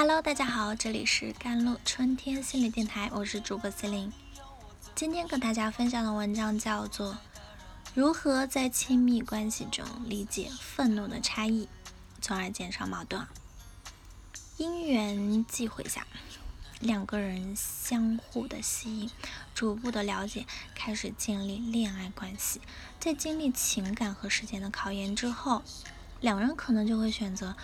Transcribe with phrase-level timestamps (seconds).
[0.00, 4.12] Hello，大家好，这里是甘露春天心理电台，我是主播 c e l i n e
[4.94, 7.14] 今天跟大家分享的文章叫做
[7.94, 11.68] 《如何在亲密关系中理解愤怒的差异，
[12.20, 13.20] 从而减少矛盾》。
[14.56, 16.06] 因缘际会下，
[16.78, 19.10] 两个人相互的吸引，
[19.52, 20.46] 逐步的了解，
[20.76, 22.60] 开始建立恋爱关系。
[23.00, 25.64] 在经历情感和时间的考验之后，
[26.20, 27.56] 两人可能就会选择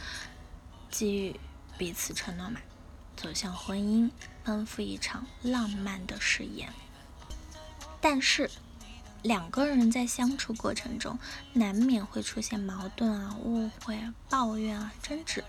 [0.90, 1.40] 给予。
[1.76, 2.60] 彼此承诺嘛，
[3.16, 4.10] 走向婚姻，
[4.42, 6.72] 奔赴一场浪漫的誓言。
[8.00, 8.50] 但是，
[9.22, 11.18] 两个人在相处过程中，
[11.54, 15.42] 难免会出现矛盾啊、误会、啊抱怨啊、争执，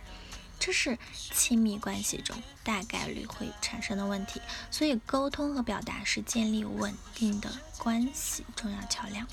[0.57, 4.41] 这是亲密关系中大概率会产生的问题。
[4.71, 9.27] 所以，沟通和表达是建立稳定的关系重要桥梁。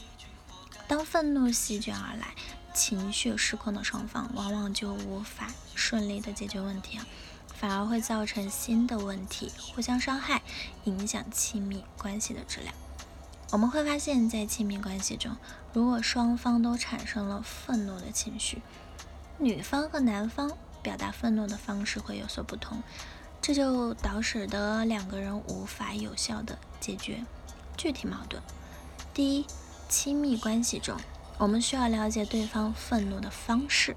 [0.89, 2.35] 当愤怒席卷而来，
[2.75, 7.07] 情绪失控的双方往往就无法顺利的解决问题啊，
[7.55, 10.43] 反而会造成新的问题，互相伤害，
[10.85, 12.75] 影响亲密关系的质量。
[13.51, 15.37] 我们会发现，在亲密关系中，
[15.73, 18.63] 如果双方都产生了愤怒的情绪，
[19.39, 22.83] 女方和男方表达愤怒的方式会有所不同，
[23.43, 27.25] 这就导使得两个人无法有效的解决
[27.77, 28.43] 具体矛盾。
[29.13, 29.47] 第一，
[29.89, 30.97] 亲密关系中。
[31.39, 33.97] 我们需要了解对方愤怒的方式，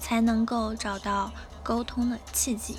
[0.00, 1.32] 才能够找到
[1.62, 2.78] 沟通的契机。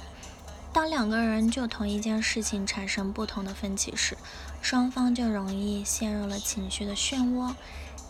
[0.73, 4.17] 当两个人就同一件事情产生不同的分歧时，
[4.61, 7.55] 双方就容易陷入了情绪的漩涡。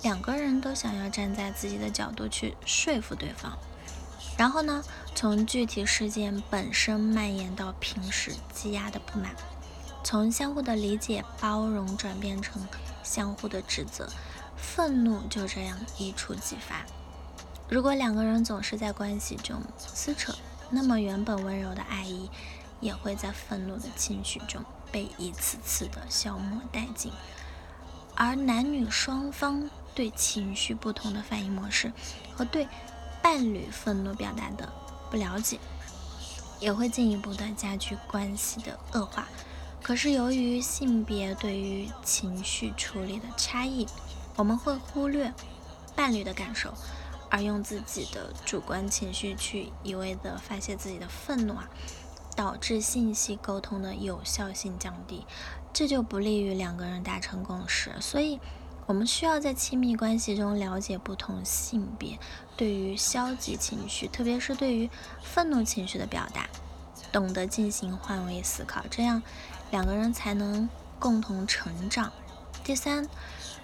[0.03, 3.57] 两个人都想要站在自己的角度去说服对方，
[4.37, 4.83] 然后呢，
[5.15, 9.35] 从具体事件本身蔓延到平时积压的不满，
[10.03, 12.67] 从相互的理解包容转变成
[13.01, 14.09] 相互的指责。
[14.57, 16.85] 愤怒就这样一触即发。
[17.69, 20.33] 如果两个人总是在关系中撕扯，
[20.69, 22.29] 那么原本温柔的爱意
[22.79, 27.11] 也会在愤怒的情绪中被一次次的消磨殆尽。
[28.15, 31.93] 而男女双方对情绪不同的反应模式
[32.35, 32.67] 和对
[33.21, 34.71] 伴侣愤怒表达的
[35.11, 35.59] 不了解，
[36.59, 39.27] 也会进一步的加剧关系的恶化。
[39.83, 43.87] 可是由于性别对于情绪处理的差异，
[44.37, 45.33] 我们会忽略
[45.95, 46.71] 伴侣的感受，
[47.27, 51.67] 而用自己的主观情绪去一味的发泄自己的愤怒啊，
[52.35, 55.25] 导致信息沟通的有效性降低，
[55.73, 57.91] 这就不利于两个人达成共识。
[57.99, 58.39] 所以，
[58.85, 62.19] 我们需要在亲密关系中了解不同性别
[62.55, 64.87] 对于消极情绪，特别是对于
[65.23, 66.47] 愤怒情绪的表达，
[67.11, 69.23] 懂得进行换位思考，这样
[69.71, 70.69] 两个人才能
[70.99, 72.11] 共同成长。
[72.63, 73.09] 第三。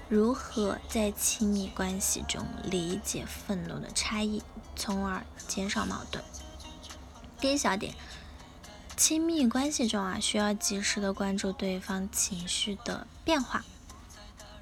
[0.10, 4.44] 如何在亲密关系中理解愤怒的差异，
[4.76, 6.22] 从而减少矛盾？
[7.40, 7.96] 第一小点，
[8.96, 13.66] 亲密关系中啊，需要及时的关注对方情绪的变化。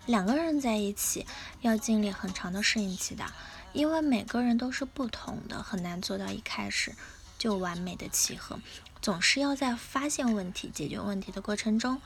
[0.05, 1.25] 两个人在一起
[1.61, 3.25] 要经历很长的适应期的，
[3.73, 6.95] 因为每个人都是不同的，很难做到一开始
[7.37, 8.59] 就完美的契合。
[9.01, 12.01] 总是要在发现问题、解决问题的过程中，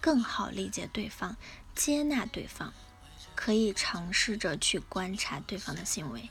[0.00, 1.36] 更好理解对方。
[1.74, 2.72] 接纳对方，
[3.34, 6.28] 可以尝试着去观察对方的行为、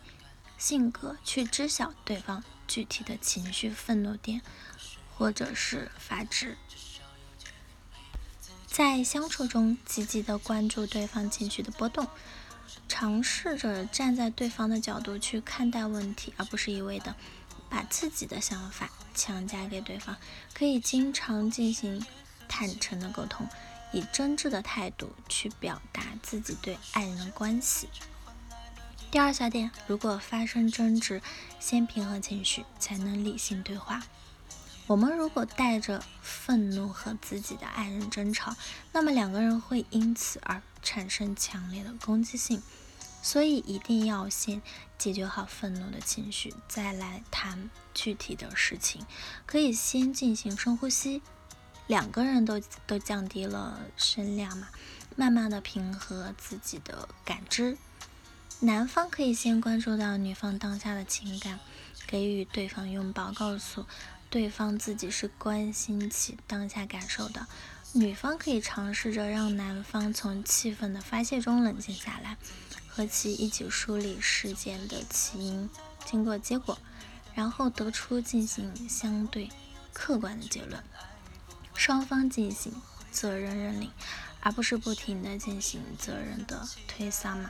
[0.58, 4.42] 性格，去知晓对方具体的情绪、愤怒点，
[5.16, 6.58] 或者是发质。
[8.68, 12.08] 在相处中，积极的关注对方情绪的波动，
[12.88, 17.16] 尝试着站在对方的角度去看待问题，而不是一味的
[17.70, 20.16] 把自己的想法强加给对方。
[20.54, 22.06] 可以经常进行
[22.48, 23.48] 坦诚的沟通。
[23.92, 27.90] 以真挚的态度去表达自己对爱人的关系。
[29.12, 31.22] 第二小点，如果发生争执，
[31.60, 34.04] 先平衡情绪，才能理性对话。
[34.86, 38.56] 我们如果带着愤怒和自己的爱人争吵，
[38.92, 42.62] 那么两个人会因此而产生强烈的攻击性。
[43.22, 44.62] 所以一定要先
[44.98, 49.06] 解决好愤怒的情绪，再来谈具体的事情。
[49.46, 51.22] 可以先进行深呼吸。
[51.90, 54.68] 两个人都都降低了声量嘛，
[55.16, 57.80] 慢慢的平和自己的感知。
[58.60, 61.60] 男方可以先关注到女方当下的情感，
[62.06, 63.88] 给予对方拥抱，告诉
[64.30, 67.48] 对方自己是关心其当下感受的。
[67.94, 72.38] 女方可以尝试着让男方从气愤的发泄中冷静下来，
[72.88, 75.68] 和其一起梳理事件的起因、
[76.06, 76.78] 经过、结果，
[77.34, 79.50] 然后得出进行相对
[79.92, 80.84] 客观的结论。
[81.80, 82.74] 双方进行
[83.10, 83.90] 责任认领，
[84.42, 87.50] 而不是不停的进行责任的推搡嘛，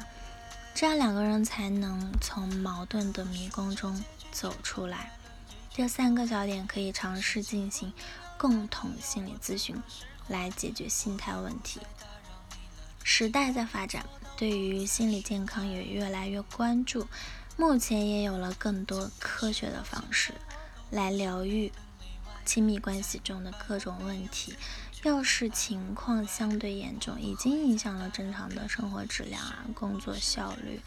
[0.76, 5.12] 这样两个人才能从矛盾的迷宫中走出来。
[5.74, 7.92] 这三个小点可以尝试进行
[8.38, 9.76] 共同心理咨询，
[10.28, 11.80] 来解决心态问题。
[13.04, 14.06] 时代在发展，
[14.38, 17.08] 对于心理健康也越来越关注。
[17.58, 20.36] 目前也有了更多科学的方式
[20.92, 21.72] 来疗愈
[22.50, 24.56] 亲密关系中的各种问题。
[25.04, 30.82] 要是情况相对严重，已经影响了正常的生活质量啊，工作效率，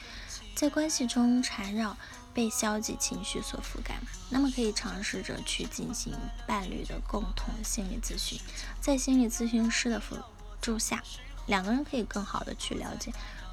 [0.56, 1.96] 在关系中缠绕，
[2.34, 6.12] 被消极情绪所覆盖，那么可以尝试着去进行
[6.48, 8.40] 伴侣的共同心理咨询，
[8.80, 10.16] 在心理咨询师的辅
[10.60, 11.00] 助下，
[11.46, 13.12] 两个人可以更好的去了解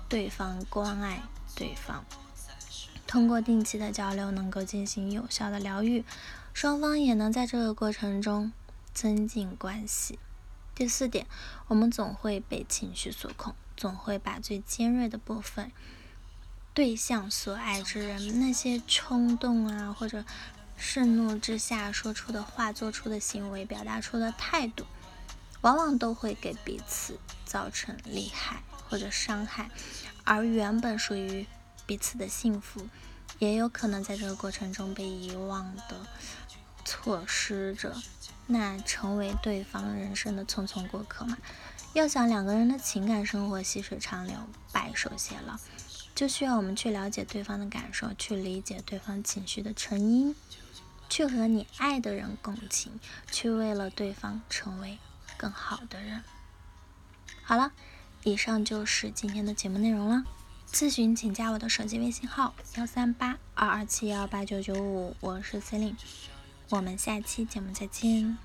[0.09, 1.21] 对方，关爱
[1.53, 2.03] 对方，
[3.05, 6.03] 通过定期的交流，能够进行有效的疗愈，
[6.53, 8.51] 双方也能在这个过程中
[8.93, 10.19] 增进关系。
[10.75, 11.27] 第四点，
[11.67, 15.71] 我们总会被情绪所控，总会把最尖锐的部分
[16.73, 20.23] 对象所爱之人那些冲动啊，或者
[20.77, 24.85] 盛怒之下说出的话、做出的行为、表达出的态度，
[25.61, 29.69] 往往都会给彼此造成利害或者伤害，
[30.23, 31.45] 而原本属于
[31.85, 32.87] 彼此的幸福，
[33.39, 36.05] 也有可能在这个过程中被遗忘的、
[36.85, 37.95] 错失着。
[38.47, 41.37] 那成为对方人生的匆匆过客嘛？
[41.93, 44.35] 要想两个人的情感生活细水长流、
[44.71, 45.57] 白首偕老，
[46.13, 50.35] 就需要我们去了解对方的感受，去理解对方情绪的成因，
[51.09, 52.99] 去和你爱的人共情，
[53.31, 54.97] 去为了对方成为
[55.37, 56.23] 更好的人。
[57.43, 57.71] 好了，
[58.23, 60.23] 以上就是今天的节目内容了。
[60.71, 65.95] 咨询请加我的手机微信号：幺三八二二七幺八九九五，我是司令。
[66.69, 68.37] 我们下期节目再见。